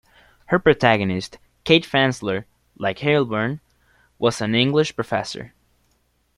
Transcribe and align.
Her 0.47 0.57
protagonist 0.57 1.37
Kate 1.63 1.85
Fansler, 1.85 2.45
like 2.75 2.97
Heilbrun, 3.01 3.59
was 4.17 4.41
an 4.41 4.55
English 4.55 4.95
professor. 4.95 5.53